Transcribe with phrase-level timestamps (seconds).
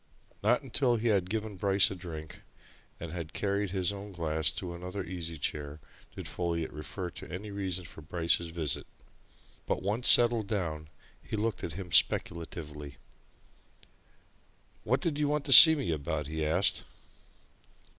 [0.41, 2.41] Not until he had given Bryce a drink,
[2.99, 5.79] and had carried his own glass to another easy chair
[6.15, 8.87] did Folliot refer to any reason for Bryce's visit.
[9.67, 10.87] But once settled down,
[11.21, 12.97] he looked at him speculatively.
[14.83, 16.83] "What did you want to see me about?" he asked.